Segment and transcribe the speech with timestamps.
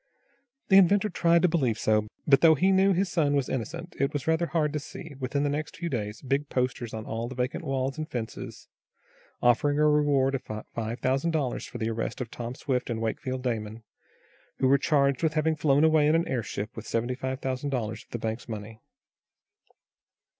[0.69, 4.13] The inventor tried to believe so, but, though he knew his son was innocent, it
[4.13, 7.35] was rather hard to see, within the next few days, big posters on all the
[7.35, 8.67] vacant walls and fences,
[9.43, 10.41] offering a reward of
[10.73, 13.83] five thousand dollars for the arrest of Tom Swift and Wakefield Damon,
[14.57, 18.03] who were charged with having flown away in an airship with seventy five thousand dollars
[18.03, 18.81] of the bank's money.